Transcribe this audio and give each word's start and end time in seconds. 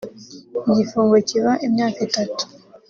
igifungo 0.69 1.15
kiba 1.27 1.51
imyaka 1.67 1.99
itatu 2.07 2.43